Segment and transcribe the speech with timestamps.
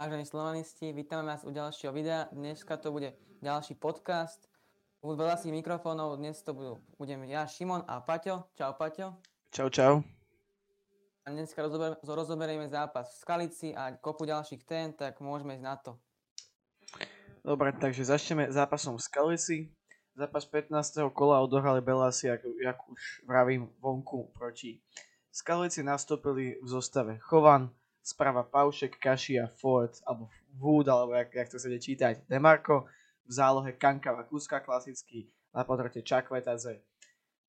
[0.00, 2.24] Vážení slovanisti, vítame vás u ďalšieho videa.
[2.32, 3.12] Dneska to bude
[3.44, 4.48] ďalší podcast.
[5.04, 8.48] U veľa mikrofónov dnes to budú, budem ja, Šimon a Paťo.
[8.56, 9.20] Čau, Paťo.
[9.52, 10.00] Čau, čau.
[11.28, 15.76] A dneska rozober, rozoberieme zápas v Skalici a kopu ďalších tém, tak môžeme ísť na
[15.76, 16.00] to.
[17.44, 19.56] Dobre, takže začneme zápasom v Skalici.
[20.16, 21.12] Zápas 15.
[21.12, 24.80] kola odohrali Belasi, ako, ako už vravím, vonku proti
[25.28, 27.68] Skalici nastúpili v zostave Chovan,
[28.02, 32.88] sprava Paušek, Kašia, Ford, alebo Wood, alebo jak, jak to chcete čítať, Demarko,
[33.28, 36.82] v zálohe Kankava Kuska klasický, na potrate Čakvetadze,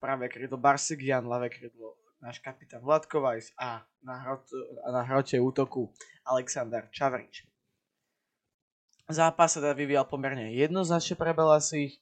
[0.01, 4.45] pravé krydlo Barsigian, ľavé krydlo náš kapitán Vladkovajs a na, hrot,
[4.85, 5.89] na hrote útoku
[6.21, 7.49] Aleksandar Čavrič.
[9.09, 11.97] Zápas sa teda vyvíjal pomerne jednoznačne pre Belasich.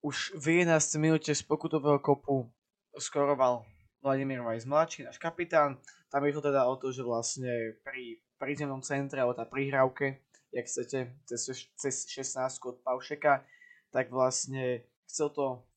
[0.00, 1.02] Už v 11.
[1.02, 2.46] minúte z pokutového kopu
[2.94, 3.66] skoroval
[4.00, 5.82] Vladimír Vajs mladší, náš kapitán.
[6.08, 10.64] Tam je to teda o to, že vlastne pri prízemnom centre, alebo tá prihrávke, jak
[10.64, 13.44] chcete, cez, cez 16 od Paušeka,
[13.92, 15.68] tak vlastne chcel to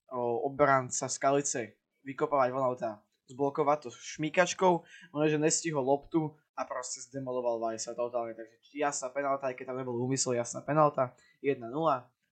[0.47, 2.99] obranca Skalice vykopávať von auta,
[3.31, 4.73] zblokovať to šmíkačkou,
[5.15, 9.79] ono že nestihol loptu a proste zdemoloval Vajsa totálne, takže jasná penalta, aj keď tam
[9.79, 11.63] nebol úmysel, jasná penalta, 1-0,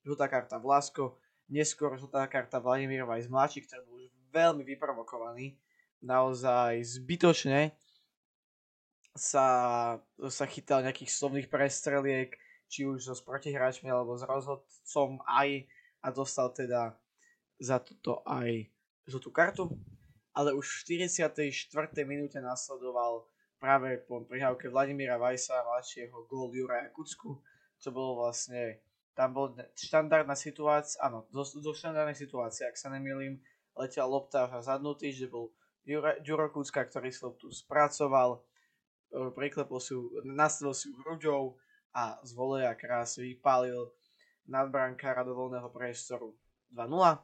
[0.04, 1.16] žltá karta Vlasko,
[1.48, 5.56] neskôr žltá karta Vladimír Vajs mladší, ktorý bol už veľmi vyprovokovaný,
[6.04, 7.76] naozaj zbytočne
[9.16, 9.48] sa,
[10.30, 12.38] sa chytal nejakých slovných prestreliek,
[12.70, 15.66] či už so protihráčmi alebo s rozhodcom aj
[16.06, 16.94] a dostal teda
[17.60, 18.70] za toto aj
[19.10, 19.66] žltú kartu.
[20.38, 21.60] Ale už v 44.
[22.06, 23.28] minúte nasledoval
[23.60, 27.44] práve po prihrávke Vladimíra Vajsa mladšieho gól Juraja Kucku,
[27.76, 28.80] čo bolo vlastne,
[29.12, 33.36] tam bol štandardná situácia, áno, do, do štandardnej situácie, ak sa nemýlim,
[33.76, 35.52] letel lopta zadnutý, že bol
[36.24, 38.40] Ďuro Kucka, ktorý si tu spracoval,
[39.10, 41.58] priklepol si nastavil si ju hruďou
[41.94, 43.90] a z voleja krásne vypálil
[44.46, 46.34] nadbrankára do voľného priestoru
[46.74, 47.18] 2-0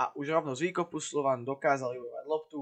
[0.00, 2.60] a už rovno z výkopu Slovan dokázali ujovať loptu,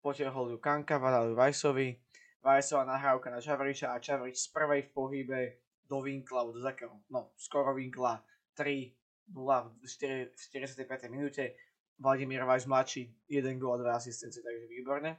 [0.00, 1.96] potiahol ju Kankava, dal ju Vajsovi,
[2.40, 5.40] Vajsová nahrávka na Čavriča a Čavrič z prvej v pohybe
[5.88, 8.24] do vinkla, do takého, no skoro vinkla
[8.56, 8.92] 3-0
[9.32, 11.10] v 45.
[11.12, 11.56] minúte
[11.98, 15.16] Vladimír Vajs mladší, jeden gól a dve asistencie, takže výborne.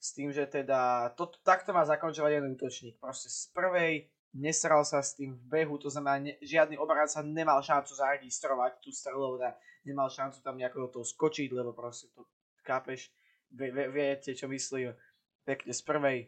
[0.00, 2.96] S tým, že teda to, takto má zakončovať jeden útočník.
[2.96, 7.60] Proste z prvej nesral sa s tým v behu, to znamená, ne, žiadny sa nemal
[7.60, 9.52] šancu zaregistrovať tú strelu, teda
[9.84, 12.24] nemal šancu tam nejako do toho skočiť, lebo proste to
[12.64, 13.12] kápeš,
[13.52, 14.96] vie, vie, viete čo myslím,
[15.44, 16.18] pekne z prvej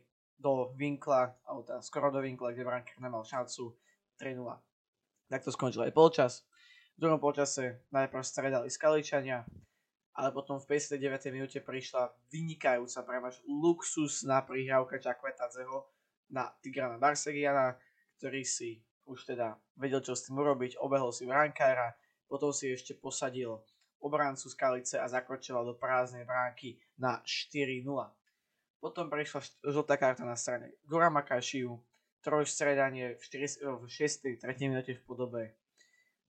[0.42, 3.78] do vinkla, alebo teda skoro do vinkla, kde brankár nemal šancu
[4.18, 4.42] 3-0.
[5.30, 6.32] Tak to skončilo aj polčas.
[6.98, 9.46] V druhom počase najprv stredali Skaličania,
[10.12, 11.32] ale potom v 59.
[11.32, 15.88] minúte prišla vynikajúca premaž luxusná prihrávka Čakvetadzeho
[16.32, 17.80] na Tigrana Barsegiana,
[18.20, 21.96] ktorý si už teda vedel, čo s tým urobiť, obehol si bránkára,
[22.28, 23.60] potom si ešte posadil
[24.02, 27.86] obrancu Skalice a zakročoval do prázdnej bránky na 4-0.
[28.82, 31.78] Potom prišla žltá karta na strane Gorama Kašiu,
[32.22, 34.42] trojstredanie v, 4, v 6.
[34.42, 34.70] 3.
[34.70, 35.54] minúte v podobe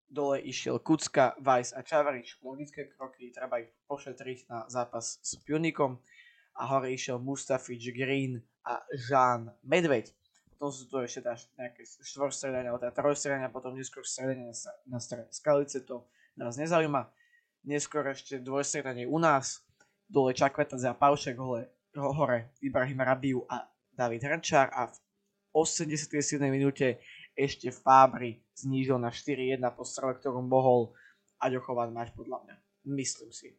[0.09, 2.41] dole išiel Kucka, Weiss a Čavarič.
[2.41, 6.01] Logické kroky, treba ich pošetriť na zápas s Pionikom.
[6.59, 10.11] A hore išiel Mustafič, Green a Jean Medveď.
[10.59, 14.55] Potom sú tu ešte tá nejaké štvorstredania, alebo teda trojstredania, potom neskôr stredania na,
[14.91, 16.03] na strane Skalice, to
[16.35, 17.07] nás nezaujíma.
[17.63, 19.63] Neskôr ešte dvojstredanie u nás,
[20.11, 24.95] dole Čakveta za Paušek, hore, hore Ibrahim Rabiu a David Hrnčár a v
[25.55, 26.11] 87.
[26.51, 26.99] minúte
[27.39, 30.93] ešte Fábry znížil na 4-1 po strele, ktorú mohol
[31.39, 32.55] Aďochovať mať podľa mňa.
[32.99, 33.55] Myslím si.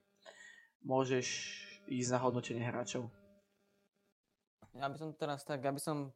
[0.85, 1.27] Môžeš
[1.89, 3.09] ísť na hodnotenie hráčov.
[4.77, 6.13] Ja by som teraz tak, aby som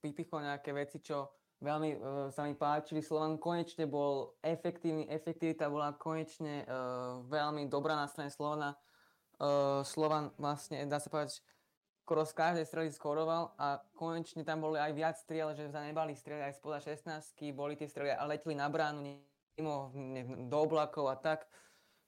[0.00, 1.30] vypichol nejaké veci, čo
[1.62, 2.00] veľmi uh,
[2.34, 3.04] sa mi páčili.
[3.04, 8.74] Slovan konečne bol efektívny, efektivita bola konečne uh, veľmi dobrá na strane Slovana.
[9.38, 11.44] Uh, Slovan vlastne, dá sa povedať,
[12.02, 16.18] skoro z každej strely skoroval a konečne tam boli aj viac striel, že sa nebali
[16.18, 17.06] strely aj spoda 16
[17.54, 19.94] boli tie strely a leteli na bránu mimo,
[20.50, 21.46] do oblakov a tak.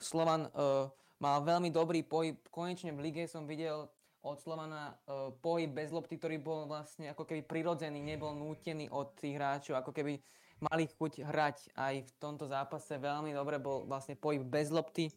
[0.03, 0.91] Slovan uh,
[1.23, 3.87] mal veľmi dobrý pohyb, konečne v lige som videl
[4.27, 9.15] od Slovana uh, pohyb bez lopty, ktorý bol vlastne ako keby prirodzený, nebol nútený od
[9.15, 10.19] tých hráčov, ako keby
[10.59, 12.99] mali chuť hrať aj v tomto zápase.
[12.99, 15.13] Veľmi dobre bol vlastne pohyb bez lopty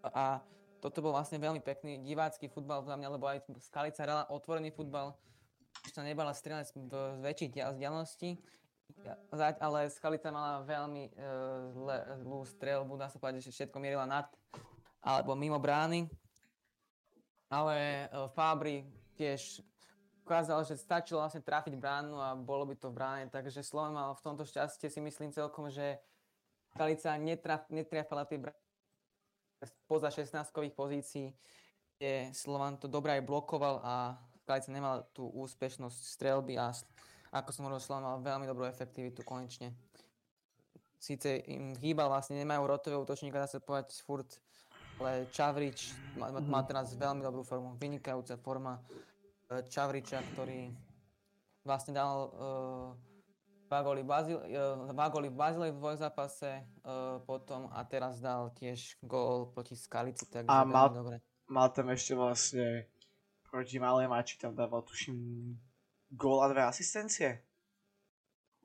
[0.00, 0.40] a
[0.78, 5.14] toto bol vlastne veľmi pekný divácky futbal za mňa, lebo aj Skalica hrala otvorený futbal,
[5.82, 8.38] ešte nebala strieľať z väčších vzdialeností,
[9.60, 14.26] ale Skalica mala veľmi uh, zlú strelbu, dá sa povedať, že všetko mierila nad
[14.98, 16.10] alebo mimo brány.
[17.48, 18.84] Ale uh, Fabri
[19.16, 19.62] tiež
[20.26, 24.12] ukázal, že stačilo vlastne trafiť bránu a bolo by to v bráne, takže Slovan mal
[24.12, 25.96] v tomto šťastie si myslím celkom, že
[26.76, 28.67] Skalica netraf, netrafala tie brány
[29.90, 31.26] poza 16-kových pozícií,
[31.98, 34.14] kde Slovan to dobre aj blokoval a
[34.44, 36.72] Skalica nemala tú úspešnosť strelby a
[37.28, 39.76] ako som hovoril, Slovan mal veľmi dobrú efektivitu konečne.
[40.96, 44.40] Sice im chýbal, vlastne nemajú rotového útočníka, dá sa povedať furt,
[44.98, 48.80] ale Čavrič má, má teraz veľmi dobrú formu, vynikajúca forma
[49.68, 50.72] Čavriča, ktorý
[51.62, 52.88] vlastne dal uh,
[53.68, 58.96] dva góly, Bazil, uh, dva góly v v dvojzápase uh, potom a teraz dal tiež
[59.04, 61.20] gól proti Skalici, takže a mal, dobre.
[61.52, 62.88] mal tam ešte vlastne
[63.44, 65.52] proti Malej Mači tam dával tuším
[66.16, 67.44] gól a dve asistencie.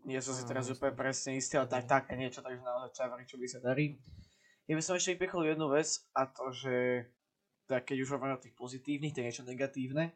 [0.07, 3.47] Nie som si teraz úplne presne istý, ale tak, také niečo, takže naozaj Čavriču by
[3.47, 3.99] sa darí.
[4.67, 7.07] Ja by som ešte vypichol jednu vec a to, že
[7.67, 10.15] tak keď už hovorím o tých pozitívnych, to je niečo negatívne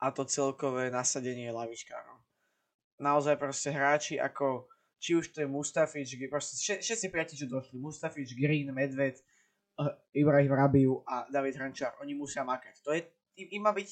[0.00, 2.21] a to celkové nasadenie lavičkárov.
[3.02, 4.70] Naozaj proste hráči ako,
[5.02, 9.18] či už to je Mustafič, proste všetci priati, čo došli, Mustafič, Green, Medved,
[9.82, 12.78] uh, Ibrahim Rabiu a David Hrančár, oni musia makať.
[12.86, 13.02] To je,
[13.50, 13.88] im, má byť,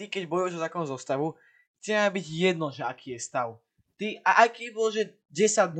[0.00, 1.36] ty keď bojuješ o takom zostavu,
[1.84, 3.60] ti má byť jedno, že aký je stav.
[4.00, 5.76] Ty, a aj keď bolo, že 10-0,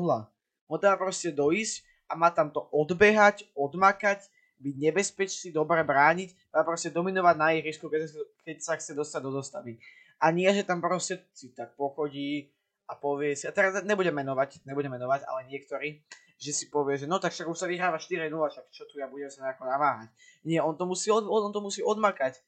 [0.69, 1.75] on tam proste dojsť
[2.06, 4.29] a má tam to odbehať, odmakať,
[4.61, 8.12] byť nebezpečný, dobre brániť a proste dominovať na ihrisku, keď,
[8.46, 9.76] keď sa chce dostať do dostavy.
[10.25, 12.49] A nie, že tam proste si tak pochodí
[12.88, 16.00] a povie si, a teraz nebudem menovať, nebudem menovať, ale niektorí,
[16.41, 19.09] že si povie, že no tak však už sa vyhráva 4-0, však čo tu ja
[19.09, 20.09] budem sa nejako namáhať.
[20.49, 22.41] Nie, on to musí, od, on to musí odmakať.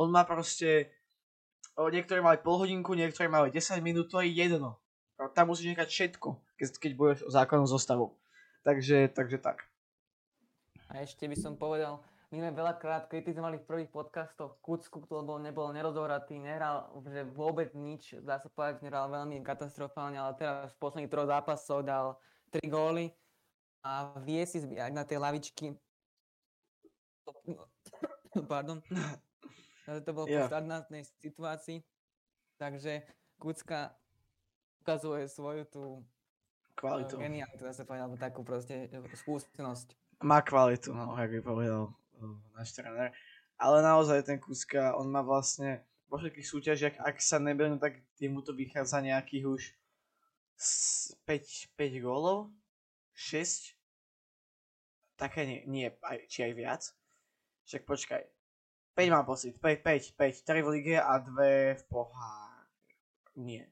[0.00, 0.88] On má proste,
[1.76, 4.80] niektorí mali pol hodinku, niektorí mali 10 minút, to je jedno.
[5.36, 8.16] Tam musíš nechať všetko, keď, keď budeš o zákonnú zostavu.
[8.64, 9.68] Takže, takže tak.
[10.88, 15.72] A ešte by som povedal, my sme veľakrát kritizovali v prvých podcastoch Kucku, lebo nebol
[15.72, 21.08] nerozohratý, nehral že vôbec nič, dá sa povedať, nehral veľmi katastrofálne, ale teraz v posledných
[21.08, 22.20] troch zápasoch dal
[22.52, 23.16] 3 góly
[23.80, 25.72] a vie si zbíjať na tej lavičky.
[28.52, 28.84] Pardon.
[30.04, 30.44] to bolo yeah.
[30.44, 31.80] po štandardnej situácii.
[32.60, 33.08] Takže
[33.40, 33.96] Kucka
[34.84, 35.82] ukazuje svoju tú
[36.76, 37.16] kvalitu.
[37.16, 41.94] Genialitu, dá sa povedať, alebo takú proste skúsenosť má kvalitu, no, jak by povedal
[42.54, 43.14] náš tréner.
[43.58, 48.40] Ale naozaj ten Kuska, on má vlastne vo všetkých súťažiach, ak sa nebudem, tak mu
[48.40, 49.62] to vychádza nejakých už
[51.26, 52.48] 5, 5 gólov,
[53.12, 53.74] 6,
[55.18, 55.86] také nie, nie
[56.30, 56.82] či aj viac.
[57.68, 58.22] Však počkaj,
[58.96, 62.64] 5 mám pocit, 5, 5, 5, 3 v lige a 2 v pohár.
[63.36, 63.68] Nie.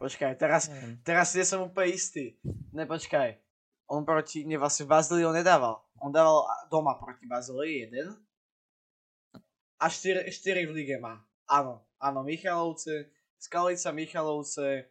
[0.00, 0.72] Počkaj, teraz,
[1.06, 2.40] teraz nie som úplne istý.
[2.72, 3.43] Ne, počkaj
[3.88, 5.80] on proti, ne vlastne Bazilii on nedával.
[6.00, 8.16] On dával doma proti Bazilii jeden
[9.80, 11.20] a 4, 4 v lige má.
[11.44, 14.88] Áno, áno, Michalovce, Skalica, Michalovce,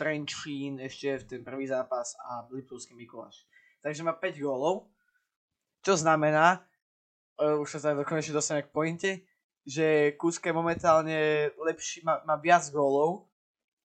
[0.00, 3.44] Trenčín ešte v ten prvý zápas a Liptovský Mikuláš.
[3.84, 4.88] Takže má 5 gólov,
[5.84, 6.64] čo znamená,
[7.36, 9.10] uh, už sa teda konečne dostane k pointe,
[9.68, 13.27] že Kuska momentálne lepší, má, má viac gólov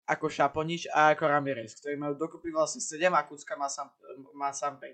[0.03, 3.87] ako Šaponič a ako Ramirez, ktorí majú dokopy vlastne 7 a Kucka má sám,
[4.35, 4.91] má sám 5.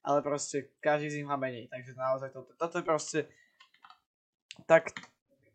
[0.00, 3.18] Ale proste každý z nich má menej, takže naozaj toto, toto je proste
[4.64, 4.92] tak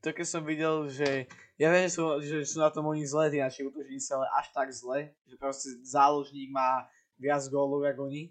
[0.01, 1.25] to keď som videl, že
[1.57, 4.53] ja viem, že sú, že sú na tom oni zle, tí naši útočníci, ale až
[4.53, 6.85] tak zle, že proste záložník má
[7.17, 8.29] viac gólov ako oni.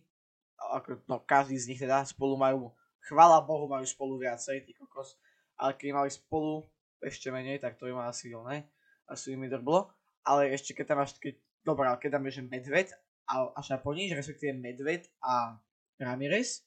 [0.55, 2.71] Ako, no každý z nich teda spolu majú,
[3.11, 5.19] chvala Bohu majú spolu viacej, tí kokos.
[5.59, 6.63] Ale keď mali spolu
[7.03, 8.67] ešte menej, tak to im asi ne.
[9.11, 9.91] Asi im drblo
[10.25, 12.89] ale ešte keď tam máš, keď, dobrá, keď tam je, že Medved
[13.29, 15.61] a, a Šaponič, respektíve Medved a
[16.01, 16.65] Ramirez,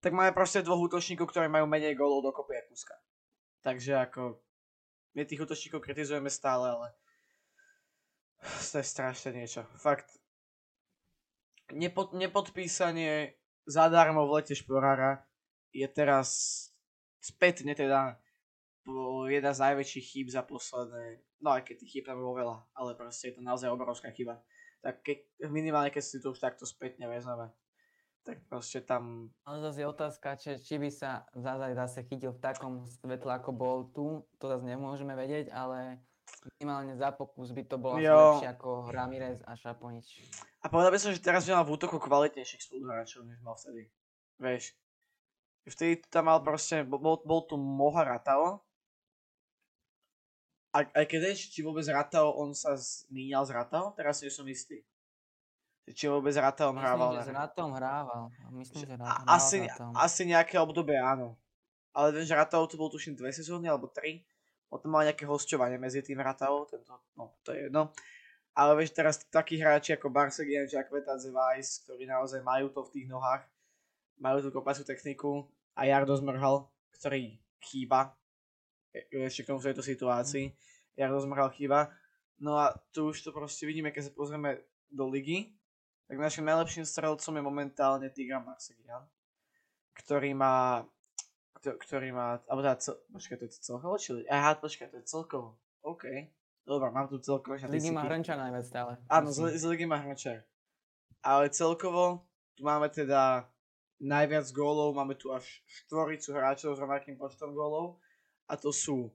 [0.00, 2.96] tak máme proste dvoch útočníkov, ktorí majú menej gólov dokopy a Kuska.
[3.62, 4.38] Takže ako,
[5.14, 6.88] my tých útočníkov kritizujeme stále, ale
[8.70, 9.66] to je strašne niečo.
[9.76, 10.06] Fakt,
[11.74, 13.34] nepod, nepodpísanie
[13.68, 15.26] zadarmo v lete Šporára
[15.74, 16.28] je teraz
[17.20, 18.16] spätne teda
[19.28, 22.96] jedna z najväčších chýb za posledné, no aj keď tých chýb tam bolo veľa, ale
[22.96, 24.40] proste je to naozaj obrovská chyba.
[24.80, 25.18] Tak keď,
[25.50, 27.50] minimálne keď si to už takto spätne vezmeme,
[28.22, 29.32] tak proste tam...
[29.48, 33.50] Ale zase je otázka, či, či by sa Zazaj zase chytil v takom svetle, ako
[33.56, 36.04] bol tu, to zase nemôžeme vedieť, ale
[36.60, 40.28] minimálne za pokus by to bolo lepšie ako Ramirez a Šaponič.
[40.60, 43.88] A povedal by som, že teraz by mal v útoku kvalitnejších spoluhráčov, než mal vtedy.
[44.38, 44.76] Vieš,
[45.66, 48.04] vtedy tam mal proste, bol, bol tu Moha
[50.68, 54.44] Ratao, aj, keď vieš, či vôbec Ratao, on sa zmíňal s Ratao, teraz nie som
[54.44, 54.84] istý.
[55.88, 57.16] Či vôbec Ratao hrával.
[57.16, 58.22] Myslím, že s Ratom hrával.
[58.52, 59.58] Myslím, že Ratao asi,
[59.96, 61.40] asi nejaké obdobie áno.
[61.96, 64.28] Ale viem, že Ratao to bol tuším dve sezóny alebo tri.
[64.68, 67.88] potom mal nejaké hosťovanie medzi tým Ratavou, tento, no to je jedno.
[68.52, 73.06] Ale vieš, teraz takí hráči ako Barsegian, Jacquetadze Weiss, ktorí naozaj majú to v tých
[73.08, 73.46] nohách,
[74.20, 75.48] majú tú kopaciu techniku
[75.78, 78.17] a Jardo Zmrhal, ktorý chýba
[79.46, 80.50] tomu v tejto situácii.
[80.98, 81.92] Jardo Zmrhal chýba.
[82.38, 85.54] No a tu už to proste vidíme, keď sa pozrieme do ligy,
[86.06, 89.04] tak našim najlepším strelcom je momentálne Tigra Marsegian,
[89.94, 90.86] ktorý má
[91.58, 95.58] ktorý má, alebo teda, cel, počkaj, to je celkovo, či, aha, počkaj, to je celkovo,
[95.82, 96.06] OK,
[96.68, 97.80] Dobre, mám tu celkovo štatistiky.
[97.80, 98.92] Ligy má Hrnča najviac stále.
[99.08, 100.44] Áno, z, z Ligy má Hrnča.
[101.24, 103.48] Ale celkovo tu máme teda
[103.96, 107.96] najviac gólov, máme tu až štvoricu hráčov s rovnakým počtom gólov
[108.48, 109.12] a to sú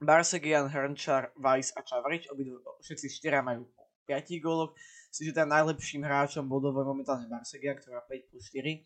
[0.00, 3.68] Barsegian, Hrnčar, Weiss a Čavrič, obidvo, všetci štyria majú
[4.08, 4.74] 5 gólov,
[5.12, 8.82] si že teda najlepším hráčom bodovo momentálne Barsegian, ktorá 5 plus 4,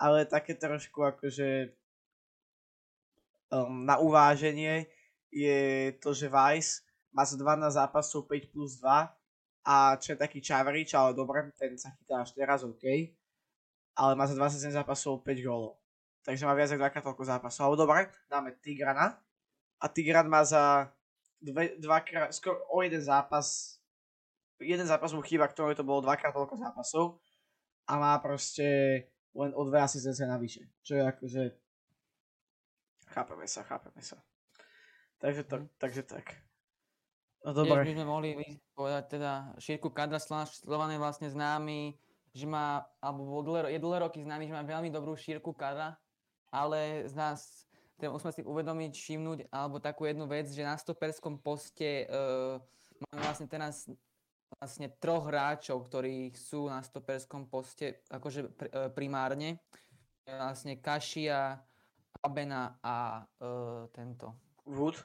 [0.00, 1.70] ale také trošku akože
[3.54, 4.90] um, na uváženie
[5.30, 6.82] je to, že Weiss
[7.14, 11.78] má za 12 zápasov 5 plus 2 a čo je taký Čavrič, ale dobre, ten
[11.78, 12.84] sa chytá až teraz OK,
[13.94, 15.83] ale má za 27 zápasov 5 gólov.
[16.24, 17.62] Takže má viac ako dvakrát toľko zápasov.
[17.68, 18.00] Ale dobre,
[18.32, 19.20] dáme Tigrana
[19.76, 20.88] a Tigran má za
[21.44, 23.76] dve, dvakrát, skoro o jeden zápas,
[24.56, 27.20] jeden zápas mu chýba, ktorý to bolo dvakrát toľko zápasov
[27.84, 28.66] a má proste
[29.36, 30.64] len o dve asistencie navyše.
[30.80, 31.42] Čo je akože...
[33.12, 34.16] Chápeme sa, chápeme sa.
[35.20, 35.68] Takže, to, mhm.
[35.76, 36.40] takže tak.
[37.44, 37.84] No dobre.
[37.84, 38.28] by sme mohli
[38.72, 41.92] povedať teda šírku kadra Slovan je vlastne známy,
[42.32, 45.92] že má, alebo bol dlhé, je dlhé roky známy, že má veľmi dobrú šírku kadra,
[46.54, 47.66] ale z nás
[47.98, 52.58] teda musíme si uvedomiť, všimnúť, alebo takú jednu vec, že na stoperskom poste uh,
[53.10, 53.90] máme vlastne teraz
[54.54, 59.58] vlastne troch hráčov, ktorí sú na stoperskom poste akože pr- uh, primárne.
[60.24, 61.58] Vlastne Kašia,
[62.22, 64.32] Abena a uh, tento.
[64.64, 64.96] Wood.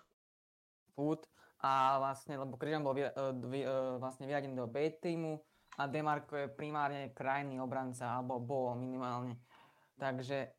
[0.96, 1.28] Wood
[1.60, 5.36] a vlastne, lebo Križan bol vy, uh, vy, uh, vlastne vyradený do B týmu
[5.76, 9.40] a Demarko je primárne krajný obranca, alebo bol minimálne.
[10.00, 10.59] Takže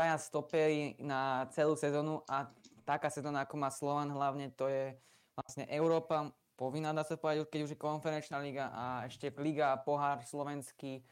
[0.00, 2.48] traja stopery na celú sezónu a
[2.88, 4.96] taká sezóna, ako má Slovan hlavne, to je
[5.36, 9.80] vlastne Európa, povinná dá sa povedať, keď už je konferenčná liga a ešte liga a
[9.84, 11.04] pohár slovenský,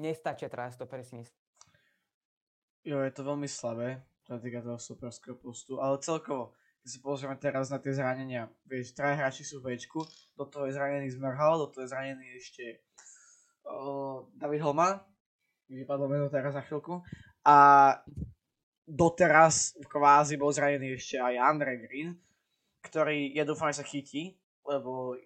[0.00, 1.36] nestačia traja stopery si myslím.
[2.88, 7.36] Jo, je to veľmi slabé, čo týka toho superského postu, ale celkovo, keď si pozrieme
[7.36, 10.00] teraz na tie zranenia, vieš, traja hráči sú v Bčku,
[10.32, 12.88] do toho je zranený Zmrhal, do toho je zranený ešte
[13.68, 14.96] uh, David Holman,
[15.68, 17.04] vypadlo meno teraz za chvíľku,
[17.44, 17.56] a
[18.88, 22.16] doteraz kvázi bol zranený ešte aj Andre Green,
[22.84, 25.16] ktorý ja dúfam, že sa chytí, lebo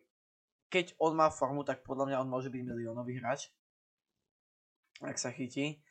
[0.71, 3.51] keď on má formu, tak podľa mňa on môže byť miliónový hráč,
[5.03, 5.83] ak sa chytí.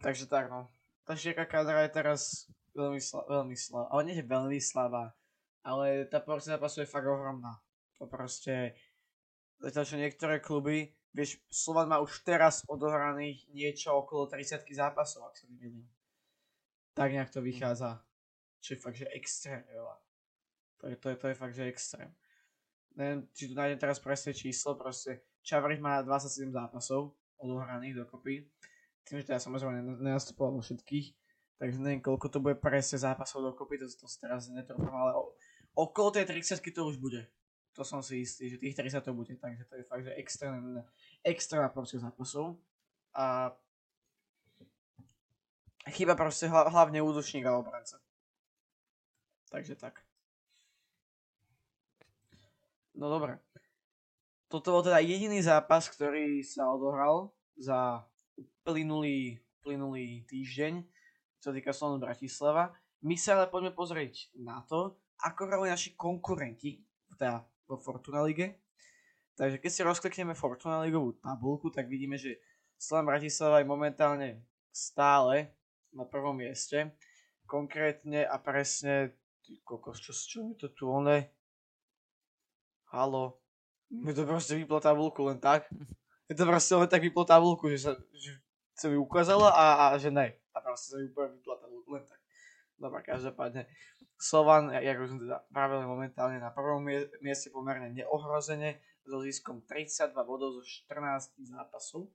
[0.00, 0.72] Takže tak no.
[1.02, 5.04] Tá šírka kadra je teraz veľmi, sla, veľmi slabá, ale nie že veľmi slabá,
[5.66, 7.60] ale tá porcia zápasu je fakt ohromná.
[7.98, 8.78] To proste,
[9.60, 15.36] zatiaľ čo niektoré kluby, vieš, Slovan má už teraz odohraných niečo okolo 30 zápasov, ak
[15.36, 15.84] sa nemýlim.
[16.92, 18.04] Tak nejak to vychádza.
[18.60, 19.96] Čo je fakt, že extrémne veľa.
[20.82, 22.10] To je, to je, to je fakt, že extrém.
[22.98, 28.46] Neviem, či tu nájdem teraz presne číslo, proste Čavrich má 27 zápasov odohraných dokopy.
[29.02, 31.06] Tým, že teda samozrejme nenastupoval vo všetkých,
[31.58, 35.34] takže neviem, koľko to bude presne zápasov dokopy, to, to si teraz netrúfam, ale o,
[35.74, 37.26] okolo tej 30 to už bude.
[37.72, 40.84] To som si istý, že tých 30 to bude, takže to je fakt, že extrémna,
[41.24, 42.60] extrémna porcia zápasov.
[43.16, 43.56] A
[45.88, 47.96] chyba proste hlavne útočník a obranca.
[49.48, 50.04] Takže tak.
[52.92, 53.40] No dobre.
[54.52, 58.04] Toto bol teda jediný zápas, ktorý sa odohral za
[58.36, 60.84] uplynulý, uplynulý týždeň
[61.42, 62.70] čo sa týka Slovanu Bratislava.
[63.02, 64.94] My sa ale poďme pozrieť na to,
[65.26, 66.78] ako hrali naši konkurenti
[67.18, 68.60] teda vo Fortuna Lige.
[69.32, 72.36] Takže keď si rozklikneme Fortuna Ligovú tabulku, tak vidíme, že
[72.76, 74.28] Slovan Bratislava je momentálne
[74.68, 75.56] stále
[75.96, 76.92] na prvom mieste.
[77.48, 81.32] Konkrétne a presne, ty kokos, čo, čo mi to tu one?
[82.92, 83.40] Halo.
[83.88, 85.68] Mi to proste vyplo tabulku len tak.
[86.28, 88.36] Je to proste len tak vyplo tabulku, že sa, že
[88.76, 92.20] sa mi ukázalo a, a že ne a proste sa mi úplne vyplatá len tak.
[92.82, 93.70] Dobre, každopádne.
[94.18, 96.82] Slovan, už som teda pravil momentálne na prvom
[97.22, 102.10] mieste pomerne neohrozene so ziskom 32 bodov zo 14 zápasov.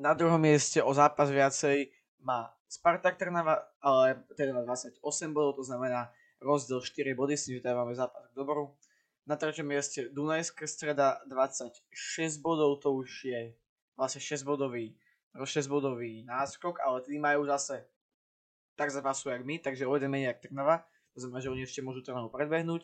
[0.00, 1.92] Na druhom mieste o zápas viacej
[2.24, 5.04] má Spartak Trnava, ale teda má 28
[5.36, 6.08] bodov, to znamená
[6.40, 8.72] rozdiel 4 body, s tým, že máme zápas k dobru.
[9.28, 11.84] Na treťom mieste Dunajská streda 26
[12.40, 13.52] bodov, to už je
[13.92, 14.96] vlastne 6 bodový
[15.36, 17.86] 6 bodový náskok, ale tí majú zase
[18.74, 20.82] tak zápasov jak my, takže o jeden menej jak Trnava,
[21.12, 22.82] to znamená, že oni ešte môžu Trnavu predbehnúť,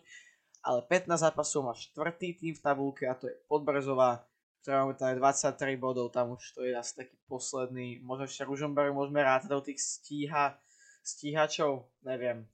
[0.61, 4.27] ale 15 zápasov má štvrtý tým v tabulke a to je Podbrezová,
[4.61, 9.23] ktorá momentálne 23 bodov, tam už to je asi taký posledný, možno ešte Ružomberg môžeme
[9.23, 10.59] rátať do tých stíha,
[11.07, 12.45] stíhačov, neviem.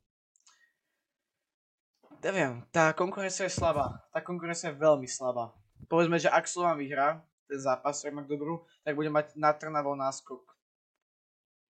[2.22, 5.50] Neviem, tá konkurencia je slabá, tá konkurencia je veľmi slabá.
[5.90, 7.18] Povedzme, že ak Slovan vyhrá
[7.52, 10.40] ten zápas, ktorý má dobrú, tak bude mať na Trnavou náskok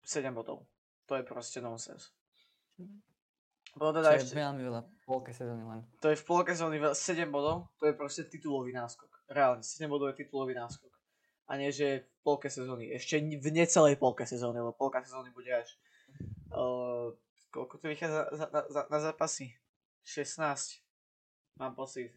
[0.03, 0.67] 7 bodov.
[1.07, 2.11] To je proste nonsens.
[3.79, 4.35] Bolo teda Čo ešte...
[4.35, 5.79] je veľmi veľa, polke sezóny len.
[6.03, 9.07] To je v polke sezóny 7 bodov, to je proste titulový náskok.
[9.31, 10.91] Reálne, 7 bodov je titulový náskok.
[11.49, 12.91] A nie, že v polke sezóny.
[12.93, 15.79] Ešte v necelej polke sezóny, lebo polka sezóny bude až...
[16.51, 17.15] Uh,
[17.49, 19.55] koľko to vychádza za, na, za, na zápasy?
[20.05, 20.83] 16.
[21.57, 22.13] Mám pocit.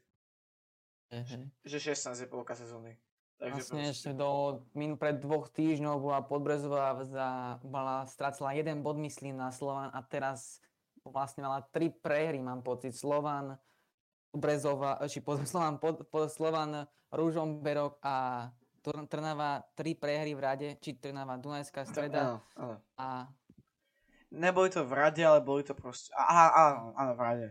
[1.12, 1.44] Uh-huh.
[1.64, 2.96] Že 16 je polka sezóny.
[3.42, 3.94] Takže vlastne proste...
[3.98, 9.50] ešte do minú pred dvoch týždňov bola Podbrezová za, bola, stracila jeden bod myslím na
[9.50, 10.62] Slovan a teraz
[11.02, 12.94] vlastne mala tri prehry, mám pocit.
[12.94, 13.58] Slovan,
[14.30, 18.46] Brezova, či pod, Slovan, pod, pod Slovan, Rúžomberok a
[18.82, 22.22] Trnava tri prehry v rade, či Trnava, Dunajská streda.
[22.22, 22.76] Áno, áno.
[22.94, 23.26] A...
[24.30, 26.14] Neboli to v rade, ale boli to proste...
[26.14, 27.48] Aha, áno, áno, v rade.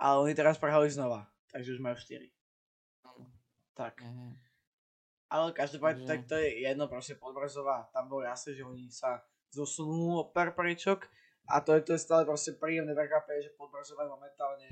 [0.00, 2.24] Ale oni teraz prehrali znova, takže už majú 4.
[3.76, 4.00] Tak.
[4.00, 4.32] Uh-huh.
[5.30, 9.22] Ale každopádne, tak to je jedno, proste Podbrzová, tam bolo jasné, že oni sa
[9.54, 11.06] zosunú per príčok
[11.46, 14.70] a to je, to je stále proste príjemné prekvapenie, že Podbrzová je momentálne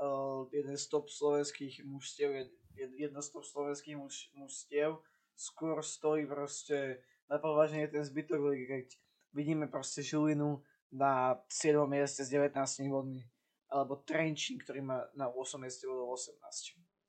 [0.00, 2.50] uh, jeden z top slovenských mužstiev, jed,
[2.96, 5.04] jedno z top slovenských muž, mužstiev,
[5.36, 8.88] skôr stojí proste na považenie ten zbytok keď
[9.36, 11.76] vidíme proste Žilinu na 7.
[11.86, 12.56] mieste s 19
[12.88, 13.22] bodmi
[13.70, 16.40] alebo Trenčín, ktorý má na 8 mieste bolo 18.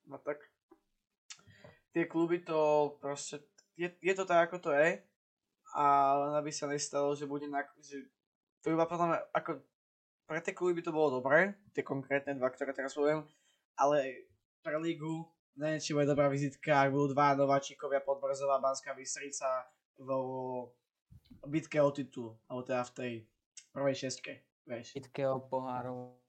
[0.05, 0.37] No tak
[1.91, 3.39] tie kluby to proste,
[3.75, 4.99] je, je to tak, ako to je,
[5.71, 5.83] a
[6.19, 8.03] len aby sa nestalo, že bude na, že
[8.59, 9.63] to iba potom, ako
[10.27, 13.23] pre tie kluby by to bolo dobré, tie konkrétne dva, ktoré teraz poviem,
[13.79, 14.27] ale
[14.63, 19.67] pre ligu neviem, či bude dobrá vizitka, ak budú dva nováčikovia Podbrzová Banská Bystrica
[19.99, 20.71] vo
[21.47, 23.11] bitke o titul, alebo teda v tej
[23.71, 24.33] prvej šestke,
[24.67, 24.95] vieš.
[24.95, 26.21] Bitke o pohárov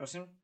[0.00, 0.39] Prosím?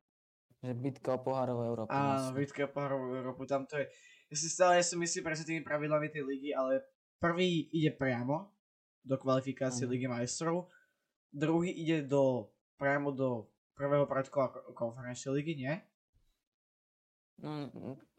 [0.66, 1.94] Že bitka o pohárovú Európu.
[1.94, 3.86] Áno, bitka o pohárovú Európu, tam to je.
[4.26, 6.82] Ja si stále ja som myslím presne tými pravidlami tej ligy, ale
[7.22, 8.50] prvý ide priamo
[9.06, 9.90] do kvalifikácie mm.
[9.94, 10.66] Ligy majstrov,
[11.30, 13.46] druhý ide do priamo do
[13.78, 15.74] prvého predkola konferenčnej ligy, nie?
[17.36, 17.68] No,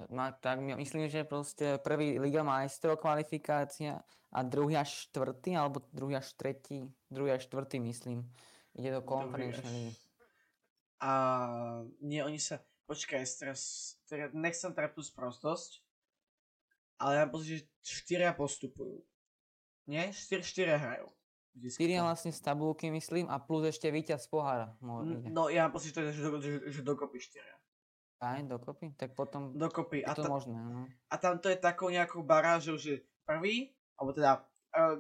[0.07, 3.97] no, tak myslím, že proste prvý Liga majstrov kvalifikácia
[4.29, 8.29] a druhý až štvrtý, alebo druhý až tretí, druhý až štvrtý myslím,
[8.77, 10.06] ide do konferenčnej ligy.
[11.01, 11.11] A
[12.01, 12.61] nie, oni sa...
[12.87, 13.61] Počkaj, teraz,
[14.07, 15.83] teraz nechcem trepnúť sprostosť,
[17.03, 19.03] ale ja mám pocit, že štyria postupujú.
[19.91, 20.15] Nie?
[20.15, 21.11] Štyr, štyria hrajú.
[21.57, 24.77] Štyria vlastne z tabulky, myslím, a plus ešte víťaz z pohára.
[24.79, 27.57] No, ja mám pocit, že, že, že, že dokopy štyria.
[28.23, 28.93] Aj, dokopy?
[28.97, 30.01] Tak potom dokopy.
[30.01, 30.57] je to a ta, možné.
[30.57, 30.89] No.
[31.09, 34.41] A tam to je takou nejakou barážou, že prvý, alebo teda,
[34.73, 34.97] uh,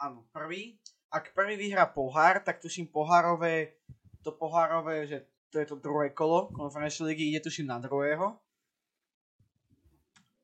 [0.00, 0.80] áno, prvý,
[1.12, 3.76] ak prvý vyhrá pohár, tak tuším pohárové,
[4.24, 8.34] to pohárové, že to je to druhé kolo konferenčnej ligy, ide tuším na druhého.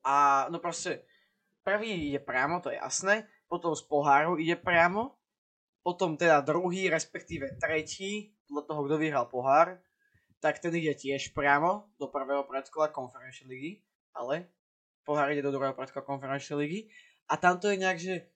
[0.07, 1.03] A no proste,
[1.67, 5.19] prvý ide priamo, to je jasné, potom z poháru ide priamo,
[5.83, 9.83] potom teda druhý, respektíve tretí, podľa toho, kto vyhral pohár,
[10.39, 13.71] tak ten ide tiež priamo do prvého predkola konferenčnej ligy,
[14.15, 14.47] ale
[15.03, 16.79] pohár ide do druhého predkola konferenčnej ligy.
[17.27, 18.31] A tam to je nejak, že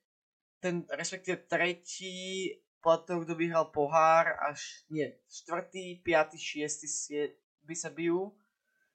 [0.59, 2.51] ten, respektíve tretí
[2.85, 7.33] toho, kto vyhral pohár, až nie, štvrtý, piatý, šiestý sie,
[7.65, 8.37] by sa bijú.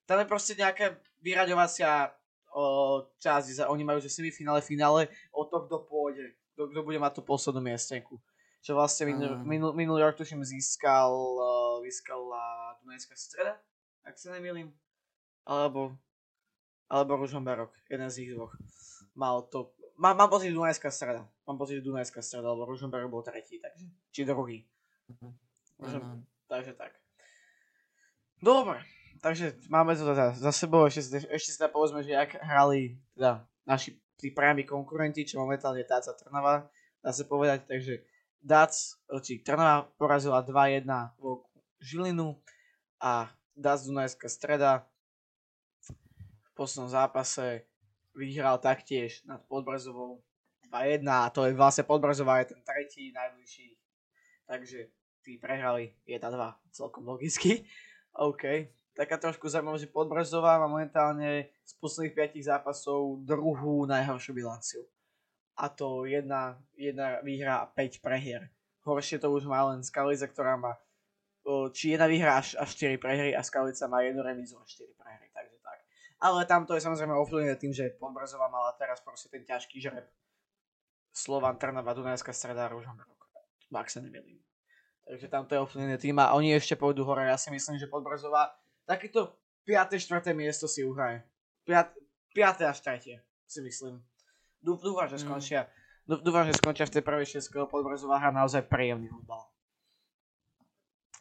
[0.07, 2.15] Tam je proste nejaká vyraďovacia
[2.55, 7.19] o, časť, oni majú že semifinále, finále o to, kto pôjde, kto, kto bude mať
[7.19, 8.19] tú poslednú miestenku.
[8.61, 13.57] Čo vlastne minul, minul, minulý rok tuším získal, uh, získal uh, Dunajská streda,
[14.05, 14.71] ak sa nemýlim.
[15.49, 15.97] Alebo,
[16.87, 18.53] alebo Ružomberok, jeden z ich dvoch.
[19.17, 21.29] Mal to Mám, mám pocit, Dunajská streda.
[21.45, 23.85] Mám pocit, Dunajská streda, lebo Ružomberok bol tretí, takže.
[24.17, 24.65] Či druhý.
[25.13, 25.37] Uh-huh.
[25.85, 26.25] uh-huh.
[26.49, 26.97] Takže tak.
[28.41, 28.81] Dobre,
[29.21, 33.45] takže máme to teda za sebou, ešte, ešte si teda povedzme, že ak hrali teda
[33.69, 36.65] naši tí priami konkurenti, čo momentálne Táca Trnava,
[37.05, 38.01] dá sa povedať, takže
[38.41, 38.73] Dac,
[39.21, 40.89] či Trnava porazila 2-1
[41.21, 41.45] vo
[41.85, 42.41] Žilinu
[42.97, 44.89] a Dac Dunajská streda
[45.85, 47.69] v poslednom zápase
[48.15, 50.23] vyhral taktiež nad Podbrzovou
[50.71, 53.79] 2-1 a to je vlastne Podbrzová je ten tretí najbližší.
[54.47, 54.79] Takže
[55.23, 56.21] tí prehrali 1-2
[56.71, 57.65] celkom logicky.
[58.31, 58.71] OK.
[58.95, 64.83] Taká trošku zaujímavá, že Podbrzová má momentálne z posledných 5 zápasov druhú najhoršiu bilanciu.
[65.57, 68.51] A to jedna, jedna výhra a 5 prehier.
[68.83, 70.75] horšie to už má len Skalica, ktorá má
[71.73, 75.27] či jedna výhra až 4 prehry a Skalica má jednu remízu a 4 prehry.
[76.21, 80.05] Ale tam to je samozrejme ovplyvnené tým, že Podbrzová mala teraz proste ten ťažký žreb.
[81.17, 83.17] Slovan, Trnava, Dunajská streda, Ružomberok.
[83.73, 84.39] Ak sa nemýlim.
[85.09, 87.25] Takže tam to je ovplyvnené tým a oni ešte pôjdu hore.
[87.25, 88.53] Ja si myslím, že Podbrzová
[88.85, 89.33] takéto
[89.65, 89.97] 5.
[89.97, 90.37] 4.
[90.37, 91.25] miesto si uhraje.
[91.65, 91.97] 5.
[92.37, 92.69] 5.
[92.69, 93.19] až 3.
[93.49, 94.05] si myslím.
[94.61, 95.25] Dúfam, že Mm.
[95.25, 95.61] skončia.
[96.05, 99.47] Dúfam, že skončia v tej prvej šestke, lebo Podbrzová hrá naozaj príjemný futbal.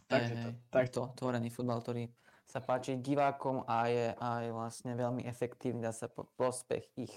[0.09, 2.09] Takže to, tak to otvorený futbal, ktorý
[2.49, 7.13] sa páči divákom a je aj vlastne veľmi efektívny, dá sa po prospech ich.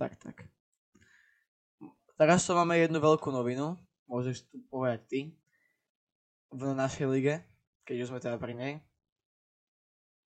[0.00, 0.48] Tak, tak.
[2.16, 3.76] Teraz tu máme jednu veľkú novinu.
[4.08, 5.20] Môžeš tu povedať ty.
[6.56, 7.44] V našej lige,
[7.84, 8.74] keď už sme teda pri nej.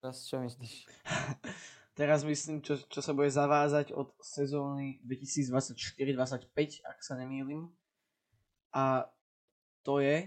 [0.02, 0.90] Teraz čo myslíš?
[2.02, 6.50] Teraz myslím, čo, čo sa bude zavázať od sezóny 2024-25,
[6.90, 7.70] ak sa nemýlim.
[8.74, 9.06] A
[9.86, 10.26] to je,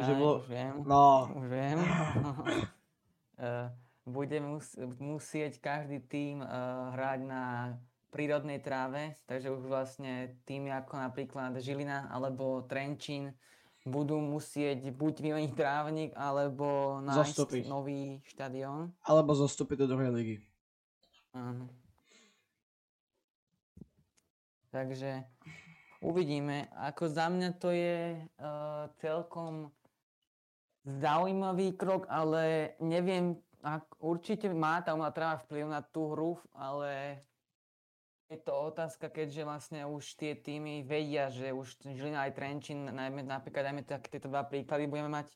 [0.00, 0.34] že bolo...
[0.38, 1.78] Už viem, No, už viem.
[3.40, 3.72] Eh,
[4.04, 6.48] bude mus- musieť každý tým eh,
[6.92, 7.72] hrať na
[8.10, 10.12] prírodnej tráve, takže už vlastne
[10.44, 13.32] týmy ako napríklad Žilina alebo Trenčín
[13.80, 17.64] budú musieť buď vymeniť trávnik, alebo nájsť Zostúpiť.
[17.64, 18.92] nový štadión.
[19.00, 20.36] alebo zostúpiť do druhej ligy.
[21.32, 21.72] Áno.
[24.68, 25.24] Takže
[25.98, 26.68] uvidíme.
[26.76, 29.72] Ako za mňa to je uh, celkom
[30.98, 37.22] zaujímavý krok, ale neviem, ak, určite má tá umelá tráva vplyv na tú hru, ale
[38.30, 43.26] je to otázka, keďže vlastne už tie týmy vedia, že už Žilina aj Trenčín, najmä,
[43.26, 45.34] napríklad dajme tak, tieto dva príklady budeme mať,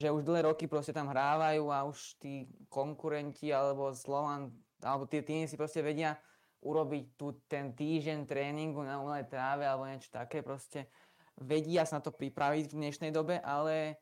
[0.00, 4.48] že už dlhé roky proste tam hrávajú a už tí konkurenti alebo Slovan,
[4.80, 6.16] alebo tie týmy si proste vedia
[6.64, 10.88] urobiť tu ten týždeň tréningu na umelej tráve alebo niečo také, proste
[11.36, 14.00] vedia sa na to pripraviť v dnešnej dobe, ale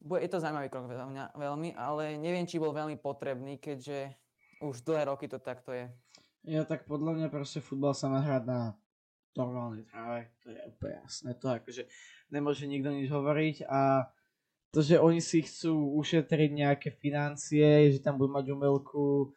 [0.00, 4.16] je to zaujímavý krok za mňa veľmi, ale neviem, či bol veľmi potrebný, keďže
[4.64, 5.88] už dlhé roky to takto je.
[6.48, 8.60] Ja tak podľa mňa proste futbal sa má hrať na
[9.36, 11.82] normálnej tráve, to je úplne jasné, to akože
[12.32, 14.08] nemôže nikto nič hovoriť a
[14.70, 19.34] to, že oni si chcú ušetriť nejaké financie, že tam budú mať umelku,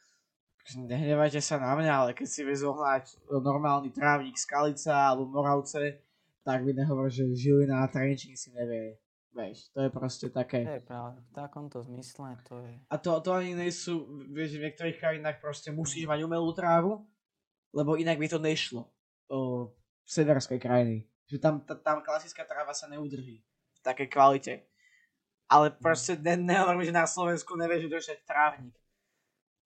[0.71, 5.99] nehnevajte sa na mňa, ale keď si vie zohnať normálny trávnik Skalica alebo Moravce,
[6.45, 9.02] tak by nehovor, že Žilina a Trenčín si nevie.
[9.33, 10.61] Vieš, to je proste také.
[10.61, 12.73] To je pravda, v takomto zmysle to je...
[12.85, 17.01] A to, to ani nie sú, vieš, v niektorých krajinách proste musíš mať umelú trávu,
[17.73, 18.85] lebo inak by to nešlo
[19.33, 19.73] o,
[20.05, 21.09] v severskej krajiny.
[21.25, 24.53] Že tam, ta, tam klasická tráva sa neudrží v takej kvalite.
[25.49, 28.77] Ale proste ne, nehovorím, že na Slovensku nevieš udržať trávnik.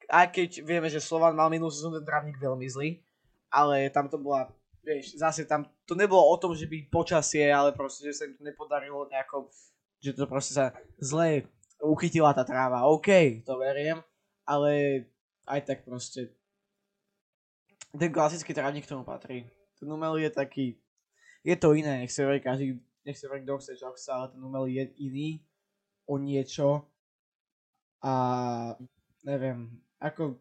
[0.08, 3.04] Aj keď vieme, že Slovan mal minulú sezónu ten trávnik veľmi zlý,
[3.52, 4.48] ale tam to bola,
[4.88, 8.40] vieš, zase tam to nebolo o tom, že by počasie, ale proste, že sa im
[8.40, 9.52] to nepodarilo nejako,
[10.00, 10.72] že to proste sa
[11.04, 11.44] zle
[11.84, 12.88] uchytila tá tráva.
[12.88, 14.00] OK, to veriem,
[14.48, 15.04] ale
[15.44, 16.32] aj tak proste
[17.92, 19.44] ten klasický trávnik k tomu patrí.
[19.76, 20.68] Ten umelý je taký,
[21.44, 24.32] je to iné, nech sa verí každý, nech sa verí kto chce, čo chce, ale
[24.32, 25.30] ten umelý je iný
[26.08, 26.88] o niečo
[28.00, 28.14] a
[29.28, 29.68] neviem,
[30.00, 30.40] ako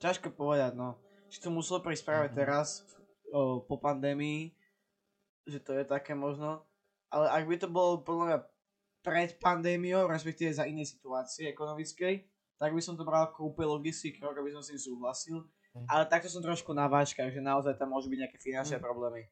[0.00, 0.96] ťažko povedať, no.
[1.28, 2.34] Či to muselo prísť práve Mhm.
[2.34, 2.86] teraz,
[3.28, 4.54] o, po pandémii,
[5.44, 6.62] že to je také možno,
[7.08, 8.38] ale ak by to bolo podľa mňa
[9.00, 14.10] pred pandémiou, respektíve za inej situácie ekonomickej, tak by som to bral ako úplne logický
[14.12, 15.36] krok, aby som s tým súhlasil.
[15.72, 15.86] Mhm.
[15.86, 18.82] Ale takto som trošku na váčkach, že naozaj tam môžu byť nejaké finančné Mhm.
[18.82, 19.22] problémy.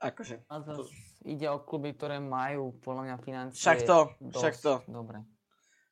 [0.00, 0.42] Akože.
[0.48, 0.90] A zase
[1.22, 4.74] ide o kluby, ktoré majú podľa mňa financie Však to, dosť však to.
[4.90, 5.22] dobre.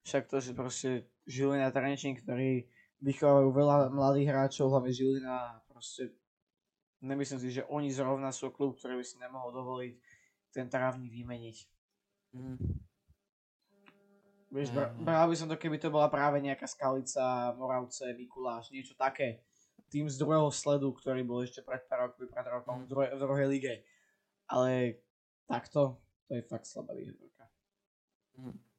[0.03, 0.89] Však to, že proste
[1.23, 2.67] Žilina Trenčín, ktorí
[3.01, 6.13] vychovajú veľa mladých hráčov, hlavne Žilina, proste
[7.01, 9.95] nemyslím si, že oni zrovna sú klub, ktorý by si nemohol dovoliť
[10.53, 11.57] ten trávnik vymeniť.
[12.37, 12.57] Mhm.
[14.51, 15.07] Vieš, br- hej.
[15.07, 19.47] bral by som to, keby to bola práve nejaká Skalica, Moravce, Mikuláš, niečo také.
[19.87, 23.19] Tým z druhého sledu, ktorý bol ešte pred pár rokmi, pred rokom v, druhej, v
[23.23, 23.75] druhej lige.
[24.51, 24.99] Ale
[25.47, 27.47] takto, to je fakt slabá výhovorka.
[28.43, 28.70] Mhm.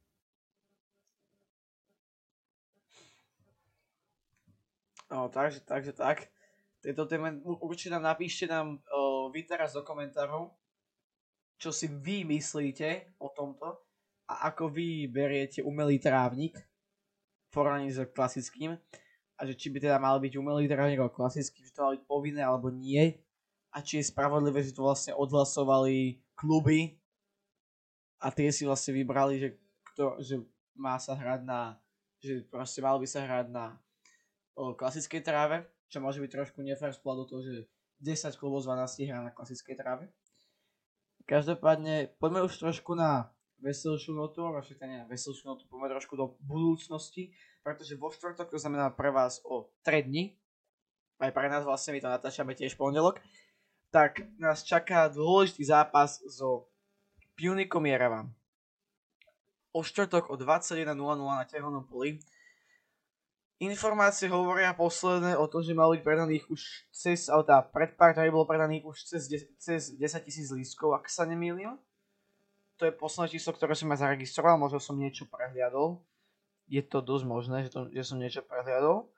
[5.12, 6.32] No, takže, takže tak.
[6.80, 10.50] Tejto téme určite nám napíšte nám o, vy teraz do komentárov,
[11.62, 13.86] čo si vy myslíte o tomto
[14.26, 18.80] a ako vy beriete umelý trávnik v porovnaní s klasickým
[19.38, 22.04] a že či by teda mal byť umelý trávnik alebo klasický, že to mal byť
[22.10, 23.20] povinné alebo nie
[23.70, 26.98] a či je spravodlivé, že to vlastne odhlasovali kluby
[28.18, 29.50] a tie si vlastne vybrali, že,
[29.94, 30.42] kto, že
[30.74, 31.78] má sa hrať na,
[32.18, 33.78] že proste mal by sa hrať na
[34.56, 37.68] o klasickej tráve, čo môže byť trošku nefér z toho, že
[38.02, 40.10] 10 klubov z 12 hrá na klasickej tráve.
[41.30, 43.30] Každopádne, poďme už trošku na
[43.62, 47.30] veselšiu notu, však nie veselšiu notu, poďme trošku do budúcnosti,
[47.62, 50.34] pretože vo štvrtok, to znamená pre vás o 3 dni,
[51.22, 53.22] aj pre nás vlastne, my to natáčame tiež pondelok,
[53.94, 56.72] tak nás čaká dôležitý zápas so
[57.38, 58.34] Punikom Jerevan.
[59.72, 62.20] O štvrtok o 21.00 na tehelnom poli
[63.62, 68.18] Informácie hovoria posledné o tom, že malo byť predaných už cez, ale tá pred pár
[68.34, 69.30] bolo predaných už cez,
[69.62, 71.78] cez 10 tisíc lístkov, ak sa nemýlim.
[72.82, 76.02] To je posledné číslo, ktoré som ja zaregistroval, možno som niečo prehliadol.
[76.66, 79.14] Je to dosť možné, že, to, že som niečo prehliadol.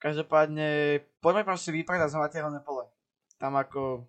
[0.00, 2.88] Každopádne, poďme proste vypredať znova tehelné pole.
[3.36, 4.08] Tam ako...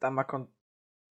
[0.00, 0.48] Tam ako...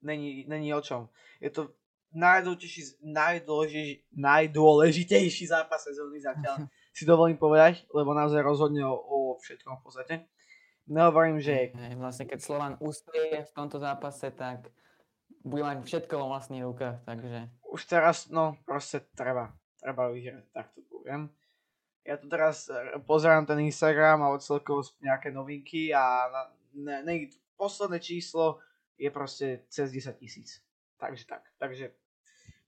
[0.01, 1.13] Není, není o čom.
[1.38, 1.77] Je to
[2.17, 6.65] najdôležitejší, najdôležitejší zápas sezóny zatiaľ.
[6.97, 10.15] si dovolím povedať, lebo naozaj rozhodne o, o všetkom v podstate.
[10.89, 11.69] Nehovorím, že...
[11.93, 14.73] Vlastne keď Slovan úspie v tomto zápase, tak
[15.45, 17.53] bude mať všetko vo vlastných rukách, takže...
[17.69, 19.53] Už teraz, no, proste treba.
[19.77, 21.29] Treba vyhrať, tak to poviem.
[22.01, 26.41] Ja tu teraz e, pozerám ten Instagram a celkovo nejaké novinky a na,
[26.73, 27.13] ne, ne,
[27.60, 28.57] posledné číslo
[28.97, 30.65] je proste cez 10 tisíc.
[30.97, 31.45] Takže tak.
[31.62, 31.93] Takže,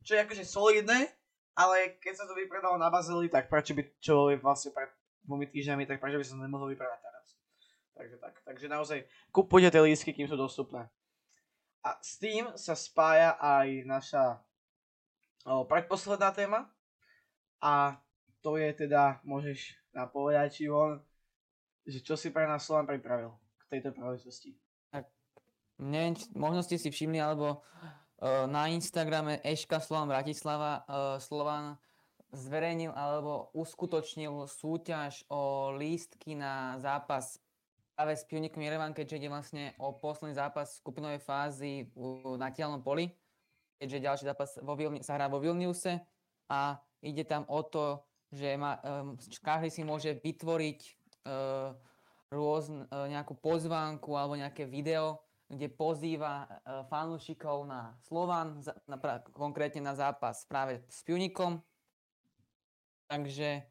[0.06, 1.10] čo je akože solidné,
[1.56, 4.90] ale keď sa to vypredalo na Bazeli, tak prečo by čo je vlastne pred
[5.26, 7.28] dvomi týždňami, tak prečo by som to nemohol vypredať teraz.
[7.94, 10.88] Takže tak, takže naozaj kupujte tie lístky, kým sú dostupné.
[11.84, 14.24] A s tým sa spája aj naša
[15.48, 16.68] o, predposledná téma
[17.64, 18.00] a
[18.40, 21.04] to je teda, môžeš napovedať, on,
[21.84, 24.56] že čo si pre nás Slovan pripravil k tejto príležitosti.
[24.92, 25.12] Tak,
[25.80, 27.64] neviem, možno ste si všimli, alebo
[28.22, 31.80] na Instagrame Eška Slovan Bratislava uh, Slovan
[32.30, 37.42] zverejnil alebo uskutočnil súťaž o lístky na zápas
[38.00, 41.92] práve s Pionikom Jerevan, keďže ide vlastne o posledný zápas skupinovej fázy
[42.40, 43.12] na tielnom poli,
[43.76, 46.00] keďže ďalší zápas vo Vilni- sa hrá vo Vilniuse.
[46.48, 48.00] A ide tam o to,
[48.32, 50.80] že ma, um, každý si môže vytvoriť
[51.28, 51.76] uh,
[52.32, 56.48] rôzn, uh, nejakú pozvánku alebo nejaké video, kde pozýva e,
[56.86, 58.98] fanúšikov na Slovan, na,
[59.34, 61.58] konkrétne na zápas práve s Pionikom.
[63.10, 63.66] Takže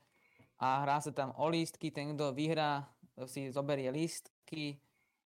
[0.59, 2.91] a hrá sa tam o lístky, ten kto vyhrá
[3.31, 4.83] si zoberie lístky.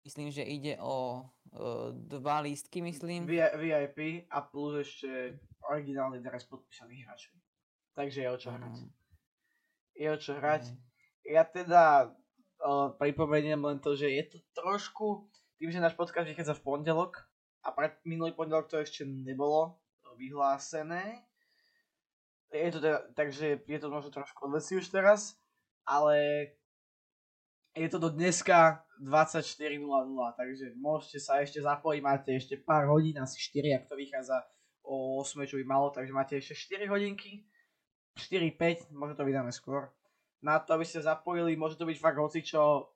[0.07, 3.27] Myslím, že ide o uh, dva lístky, myslím.
[3.27, 5.35] VIP a plus ešte
[5.67, 7.35] originálny dres podpísaných hráčov.
[7.99, 8.77] Takže je o čo hrať.
[8.87, 8.91] Mm.
[9.99, 10.63] Je o čo hrať.
[10.71, 10.79] Mm.
[11.27, 11.85] Ja teda
[12.63, 17.25] uh, pripomeniem len to, že je to trošku tým, že náš podcast vychádza v pondelok
[17.65, 19.81] a pred minulý pondelok to ešte nebolo
[20.17, 21.27] vyhlásené,
[22.53, 25.37] je to teda, takže je to možno trošku odveci už teraz,
[25.85, 26.49] ale
[27.77, 29.85] je to do dneska 24.00,
[30.37, 34.41] takže môžete sa ešte zapojiť, máte ešte pár hodín, asi 4, ak to vychádza
[34.81, 37.45] o 8, čo by malo, takže máte ešte 4 hodinky,
[38.17, 39.93] 4-5, možno to vydáme skôr,
[40.41, 42.96] na to, aby ste zapojili, môže to byť fakt hocičo,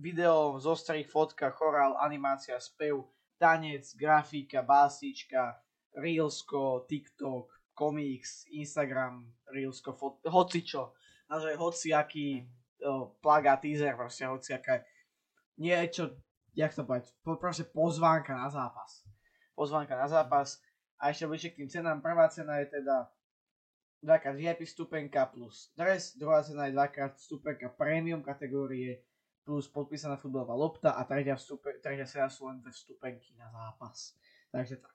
[0.00, 3.04] video, zostrih, fotka, chorál, animácia, spev,
[3.36, 5.60] tanec, grafika, básnička,
[5.92, 10.96] Reelsko, TikTok, komiks, Instagram, Reelsko, fot- hocičo.
[11.28, 12.48] Naozaj hociaký
[12.82, 14.88] uh, plagát, teaser, proste hociaké
[15.60, 16.16] niečo,
[16.56, 19.04] jak to povedať, po, proste pozvánka na zápas.
[19.52, 20.58] Pozvánka na zápas.
[20.96, 22.00] A ešte bližšie k tým cenám.
[22.00, 23.08] Prvá cena je teda
[24.00, 29.04] dvakrát VIP stupenka plus dres, druhá cena je dvakrát stupenka premium kategórie
[29.50, 34.14] plus podpísaná futbalová lopta a tretia, vstupe, tretia sera sú len dve vstupenky na zápas.
[34.54, 34.94] Takže tak.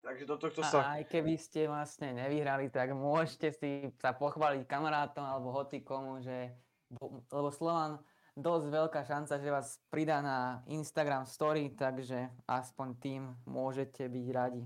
[0.00, 0.80] Takže do tohto sa...
[0.80, 6.56] A aj keby ste vlastne nevyhrali, tak môžete si sa pochváliť kamarátom alebo hotikomu, že
[7.28, 8.00] lebo Slovan
[8.32, 14.64] dosť veľká šanca, že vás pridá na Instagram story, takže aspoň tým môžete byť radi.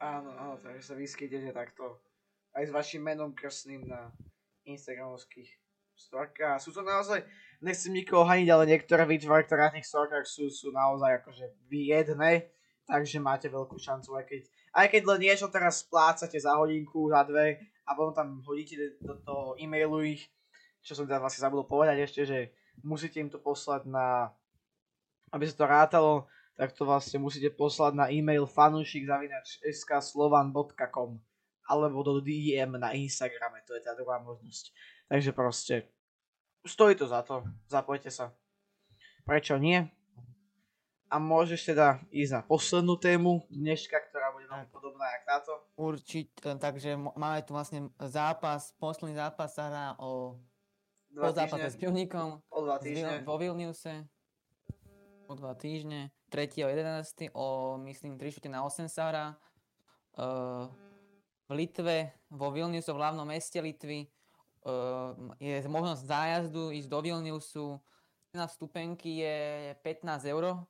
[0.00, 2.00] Áno, áno, takže sa vyskytete takto
[2.56, 4.08] aj s vašim menom krstným na
[4.64, 5.52] Instagramovských
[5.98, 6.62] storkách.
[6.62, 7.26] Sú to naozaj
[7.60, 12.46] nechcem nikoho haniť, ale niektoré výtvory, ktoré na tých storkách sú, sú naozaj akože viedne,
[12.86, 14.42] takže máte veľkú šancu, aj keď,
[14.74, 19.14] aj keď len niečo teraz splácate za hodinku, za dve a potom tam hodíte do
[19.20, 20.30] toho e-mailu ich,
[20.80, 22.38] čo som teda vlastne zabudol povedať ešte, že
[22.80, 24.30] musíte im to poslať na,
[25.34, 26.12] aby sa to rátalo,
[26.54, 31.18] tak to vlastne musíte poslať na e-mail fanúšik zavinač skslovan.com
[31.68, 34.72] alebo do DM na Instagrame, to je tá druhá možnosť.
[35.04, 35.74] Takže proste
[36.66, 38.32] stojí to za to, zapojte sa.
[39.28, 39.84] Prečo nie?
[41.08, 45.52] A môžeš teda ísť na poslednú tému dneška, ktorá bude veľmi podobná jak táto.
[45.76, 50.36] Určite, takže máme tu vlastne zápas, posledný zápas sa hrá o
[51.08, 53.24] dva po zápase s Pivníkom o dva týždne.
[53.24, 54.04] vo Vilniuse.
[55.28, 56.12] o dva týždne.
[56.28, 56.64] 3.
[56.64, 57.32] o 11.
[57.32, 59.26] o, myslím, 3 na 8 sa hrá.
[60.12, 60.68] Uh,
[61.48, 64.04] v Litve, vo Vilniusu, v hlavnom meste Litvy,
[65.40, 67.66] je možnosť zájazdu ísť do Vilniusu.
[68.32, 69.36] Cena vstupenky je
[69.80, 70.60] 15 eur,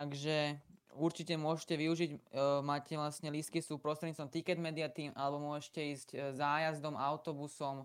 [0.00, 0.56] takže
[0.96, 6.08] určite môžete využiť, uh, máte vlastne lístky sú prostredníctvom Ticket Media Team, alebo môžete ísť
[6.32, 7.84] zájazdom, autobusom,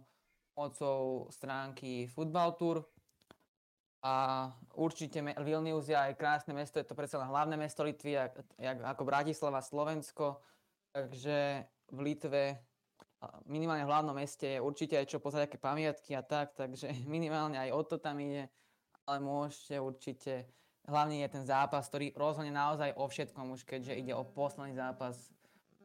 [0.56, 2.78] pomocou stránky Football Tour
[4.02, 8.18] a určite Vilnius je aj krásne mesto, je to predsa hlavné mesto Litvy,
[8.82, 10.42] ako Bratislava, Slovensko.
[10.92, 12.58] Takže v Litve,
[13.46, 17.58] minimálne v hlavnom meste, je určite aj čo pozrieť, aké pamiatky a tak, takže minimálne
[17.58, 18.50] aj o to tam ide,
[19.06, 20.34] ale môžete určite,
[20.90, 25.30] hlavne je ten zápas, ktorý rozhodne naozaj o všetkom už, keďže ide o posledný zápas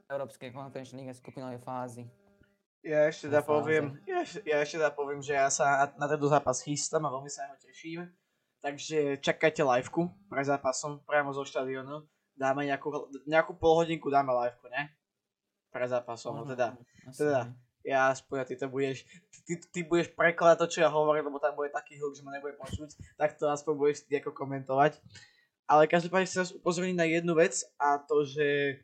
[0.06, 2.06] Európskej konferenčnej lige skupinovej fázy.
[2.86, 6.30] Ja ešte dá poviem, ja, ja ešte dá poviem, že ja sa na, na tento
[6.30, 8.06] zápas chystám a veľmi sa ho teším.
[8.62, 12.06] Takže čakajte liveku pre zápasom priamo zo štadionu.
[12.38, 14.94] Dáme nejakú, nejakú polhodinku, dáme liveku, ne?
[15.76, 16.72] Pre zápasom, no, teda,
[17.12, 17.52] teda
[17.84, 19.04] ja aspoň ty to budeš,
[19.44, 22.32] ty, ty budeš prekladať to, čo ja hovorím, lebo tam bude taký hluk, že ma
[22.32, 24.96] nebude počuť, tak to aspoň budeš ty ako komentovať.
[25.68, 28.80] Ale každopádne chcem vás upozorniť na jednu vec a to, že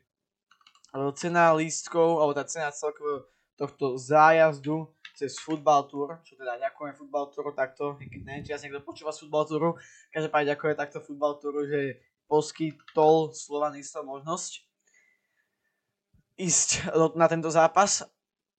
[1.17, 3.25] cena lístkov, alebo tá cena celkovo
[3.57, 4.85] tohto zájazdu
[5.17, 9.25] cez Football Tour, čo teda ďakujem Football Touru takto, neviem, či asi niekto počúva z
[9.25, 9.69] Football Touru,
[10.13, 11.97] každopádne ďakujem takto Football Touru, že
[12.29, 14.72] poskytol Slovanistom možnosť
[16.39, 18.03] ísť na tento zápas,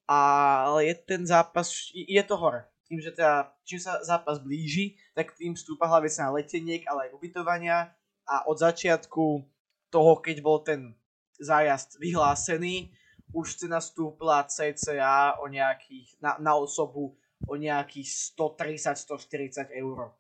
[0.07, 2.65] ale je ten zápas, je to hore.
[2.85, 7.15] Tým, že teda, čím sa zápas blíži, tak tým stúpa hlavne na leteniek, ale aj
[7.17, 7.91] ubytovania
[8.29, 9.41] a od začiatku
[9.89, 10.93] toho, keď bol ten
[11.41, 12.93] zájazd vyhlásený,
[13.35, 17.17] už cena stúpla cca o nejakých, na, na osobu
[17.49, 20.15] o nejakých 130-140 eur.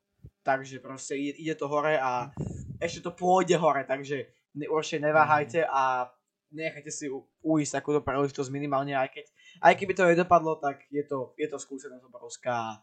[0.44, 2.32] Takže proste ide, ide to hore a
[2.80, 4.28] ešte to pôjde hore, takže
[4.68, 6.12] určite neváhajte a
[6.54, 7.10] nechajte si
[7.42, 9.26] uísť takúto príležitosť minimálne, aj keď,
[9.60, 12.80] aj keby to nedopadlo, tak je to, je to skúsenosť obrovská.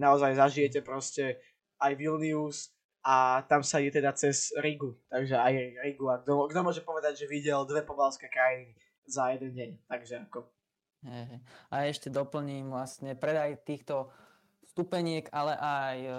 [0.00, 1.44] Naozaj zažijete proste
[1.76, 2.72] aj Vilnius
[3.04, 5.52] a tam sa ide teda cez Rigu, takže aj
[5.84, 6.08] Rigu.
[6.08, 8.72] A kto, kto môže povedať, že videl dve pobalské krajiny
[9.04, 9.70] za jeden deň.
[9.86, 10.48] Takže ako...
[11.68, 14.08] A ešte doplním vlastne predaj týchto
[14.70, 16.10] stupeniek, ale aj e,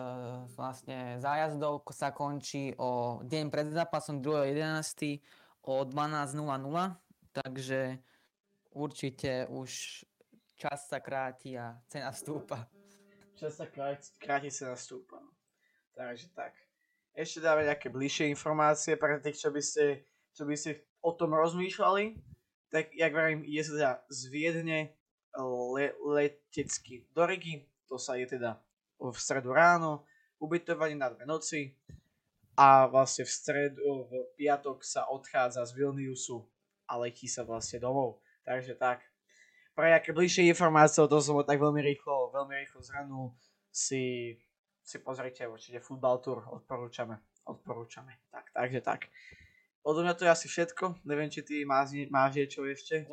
[0.53, 5.23] vlastne zájazdov sa končí o deň pred zápasom 2.11.
[5.63, 6.35] o 12.00,
[7.31, 7.97] takže
[8.75, 10.03] určite už
[10.59, 12.67] čas sa kráti a cena stúpa.
[13.39, 15.17] Čas sa kráti, kráti cena stúpa.
[15.17, 15.31] No.
[15.97, 16.53] Takže tak.
[17.13, 21.33] Ešte dáme nejaké bližšie informácie pre tých, čo by ste, čo by ste o tom
[21.33, 22.33] rozmýšľali
[22.73, 24.79] tak jak verím, je sa teda z Viedne
[25.37, 28.57] le, letecky do Rigi, to sa je teda
[28.97, 30.09] v stredu ráno,
[30.41, 31.77] ubytovanie na dve noci
[32.53, 36.45] a vlastne v stredu, v piatok sa odchádza z Vilniusu
[36.85, 38.21] a letí sa vlastne domov.
[38.45, 39.01] Takže tak,
[39.73, 43.27] pre nejaké bližšie informácie, to som tak veľmi rýchlo, veľmi rýchlo zhrnul,
[43.73, 44.37] si,
[44.85, 47.17] si pozrite určite Football Tour, odporúčame,
[47.49, 48.21] odporúčame.
[48.29, 49.09] Tak, takže tak.
[49.83, 51.03] Odo mňa to je asi všetko.
[51.03, 53.03] Neviem, či ty máš, máš niečo ešte.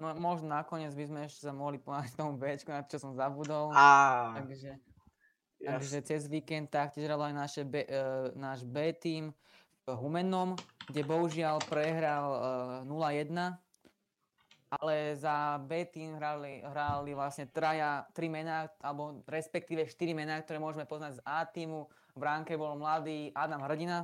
[0.00, 3.70] No, možno nakoniec by sme ešte sa mohli pomáhať tomu Bčku, na čo som zabudol.
[3.70, 4.74] Á, takže,
[5.66, 9.34] takže cez víkend taktiež hral aj naše B, uh, náš B tým
[9.86, 10.54] v Humennom,
[10.86, 12.26] kde bohužiaľ prehral
[12.82, 13.34] uh, 0-1.
[14.66, 20.58] Ale za B tým hrali, hrali vlastne traja, tri mená, alebo respektíve štyri mená, ktoré
[20.58, 21.86] môžeme poznať z A týmu.
[21.86, 24.02] V bránke bol mladý Adam Hrdina,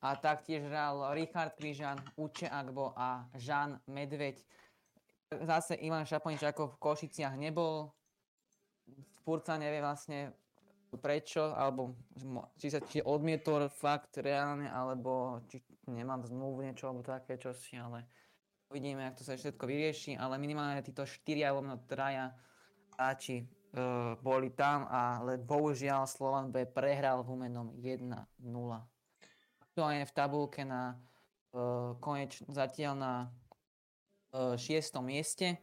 [0.00, 4.40] a taktiež hral Richard Križan, Uče Agbo a Žan Medveď.
[5.44, 7.92] Zase Ivan Šaponič ako v Košiciach nebol.
[9.22, 10.32] Furca nevie vlastne
[10.98, 11.94] prečo, alebo
[12.58, 18.08] či sa či odmietol fakt reálne, alebo či nemám zmluvu niečo, alebo také čosi, ale
[18.70, 22.34] uvidíme, ako to sa všetko vyrieši, ale minimálne títo štyria alebo traja
[22.94, 28.14] hráči uh, boli tam, ale bohužiaľ Slovan B prehral v Humenom 1-0
[29.70, 30.98] aktuálne v tabulke na
[31.54, 33.12] uh, koneč, zatiaľ na
[34.34, 35.56] uh, šiestom mieste.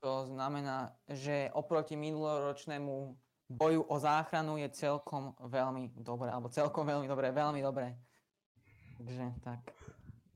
[0.00, 3.12] To znamená, že oproti minuloročnému
[3.48, 7.96] boju o záchranu je celkom veľmi dobré, alebo celkom veľmi dobré, veľmi dobré.
[9.00, 9.60] Takže tak.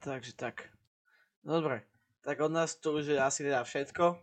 [0.02, 0.56] Takže tak.
[1.44, 1.84] Dobre,
[2.24, 4.16] tak od nás to už je asi teda všetko.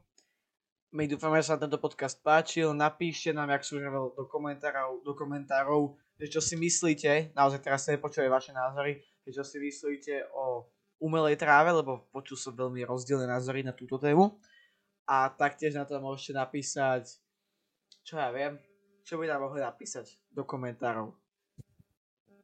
[0.89, 2.73] My dúfame, že sa tento podcast páčil.
[2.73, 7.95] Napíšte nám, jak sú do komentárov, do komentárov že čo si myslíte, naozaj teraz sa
[7.95, 10.67] nepočuje vaše názory, že čo si myslíte o
[10.99, 14.35] umelej tráve, lebo počul som veľmi rozdielne názory na túto tému.
[15.07, 17.23] A taktiež na to môžete napísať,
[18.03, 18.59] čo ja viem,
[19.09, 21.09] čo by nám mohli napísať do komentárov.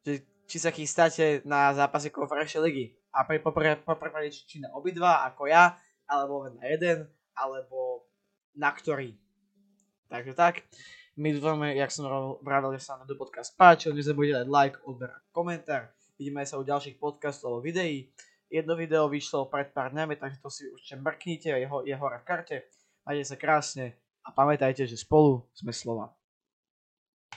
[0.02, 2.86] Že či sa chystáte na zápasy konferenčnej ligy.
[3.14, 3.38] A pri
[3.86, 5.78] poprípade či na obidva, ako ja,
[6.10, 7.06] alebo len na jeden,
[7.38, 8.10] alebo
[8.58, 9.14] na ktorý.
[10.10, 10.66] Takže tak.
[11.14, 12.10] My dúfame, jak som
[12.42, 13.94] vravil, že sa na do podcast páčil.
[13.94, 15.94] Nezabudnite dať like, odber a komentár.
[16.18, 18.10] Vidíme sa u ďalších podcastov alebo videí.
[18.50, 22.26] Jedno video vyšlo pred pár dňami, takže to si určite mrknite, je, ho, je v
[22.26, 22.66] karte.
[23.06, 23.86] Majte sa krásne
[24.26, 26.10] a pamätajte, že spolu sme slova.